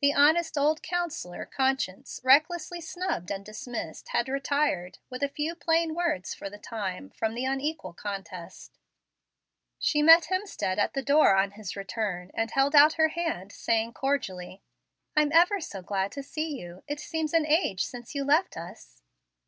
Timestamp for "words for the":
5.96-6.58